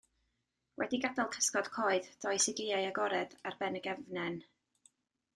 Wedi 0.81 0.99
gadael 1.01 1.27
cysgod 1.35 1.67
coed, 1.75 2.07
dois 2.25 2.47
i 2.51 2.53
gaeau 2.59 2.79
agored, 2.93 3.35
ar 3.51 3.59
ben 3.59 3.77
y 3.81 3.83
gefnen. 3.89 4.41